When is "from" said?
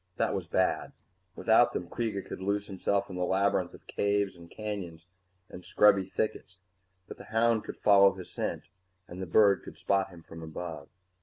10.23-10.41